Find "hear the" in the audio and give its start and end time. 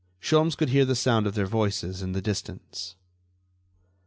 0.69-0.95